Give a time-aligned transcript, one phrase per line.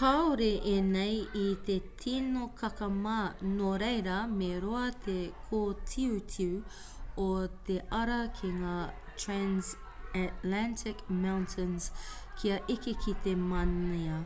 [0.00, 3.14] kāore ēnei i te tino kakama
[3.54, 5.14] nō reira me roa te
[5.48, 6.60] kōtiutiu
[7.24, 7.24] o
[7.70, 8.76] te ara ki ngā
[9.24, 14.20] transantarctic mountains kia eke ki te mānia